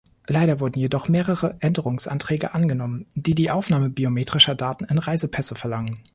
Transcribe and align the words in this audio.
Leider 0.25 0.59
wurden 0.59 0.79
jedoch 0.79 1.09
mehrere 1.09 1.57
Änderungsanträge 1.59 2.55
angenommen, 2.55 3.05
die 3.13 3.35
die 3.35 3.51
Aufnahme 3.51 3.91
biometrischer 3.91 4.55
Daten 4.55 4.85
in 4.85 4.97
Reisepässe 4.97 5.53
verlangen. 5.53 5.99